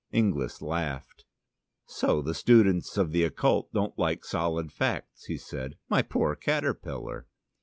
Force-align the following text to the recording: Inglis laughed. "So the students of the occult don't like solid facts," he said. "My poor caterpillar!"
Inglis 0.11 0.63
laughed. 0.63 1.25
"So 1.85 2.23
the 2.23 2.33
students 2.33 2.97
of 2.97 3.11
the 3.11 3.21
occult 3.23 3.71
don't 3.71 3.95
like 3.99 4.25
solid 4.25 4.71
facts," 4.71 5.25
he 5.25 5.37
said. 5.37 5.75
"My 5.89 6.01
poor 6.01 6.35
caterpillar!" 6.35 7.27